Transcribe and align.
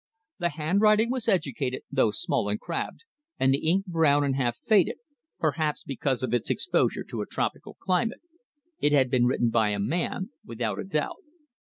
The 0.39 0.49
handwriting 0.57 1.11
was 1.11 1.27
educated, 1.27 1.83
though 1.91 2.09
small 2.09 2.49
and 2.49 2.59
crabbed, 2.59 3.01
and 3.39 3.53
the 3.53 3.59
ink 3.69 3.85
brown 3.85 4.23
and 4.23 4.35
half 4.35 4.57
faded, 4.57 4.95
perhaps 5.37 5.83
because 5.83 6.23
of 6.23 6.33
its 6.33 6.49
exposure 6.49 7.03
to 7.03 7.21
a 7.21 7.27
tropical 7.27 7.75
climate. 7.79 8.21
It 8.79 8.93
had 8.93 9.11
been 9.11 9.25
written 9.27 9.51
by 9.51 9.69
a 9.69 9.79
man, 9.79 10.31
without 10.43 10.79
a 10.79 10.83
doubt. 10.85 11.17